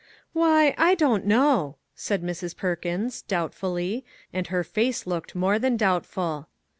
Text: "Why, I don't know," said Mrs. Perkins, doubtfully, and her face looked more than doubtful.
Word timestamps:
"Why, 0.33 0.73
I 0.79 0.95
don't 0.95 1.27
know," 1.27 1.77
said 1.93 2.23
Mrs. 2.23 2.57
Perkins, 2.57 3.21
doubtfully, 3.21 4.03
and 4.33 4.47
her 4.47 4.63
face 4.63 5.05
looked 5.05 5.35
more 5.35 5.59
than 5.59 5.77
doubtful. 5.77 6.47